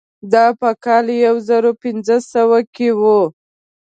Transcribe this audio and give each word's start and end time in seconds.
دا 0.33 0.45
په 0.59 0.69
کال 0.85 1.05
یو 1.25 1.35
زر 1.47 1.63
پنځه 1.81 2.17
سوه 2.31 2.59
کې 2.75 2.89
وه. 2.99 3.19